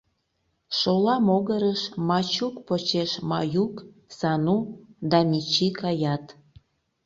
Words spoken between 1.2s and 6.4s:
могырыш Мачук почеш Маюк, Сану да Мичи каят.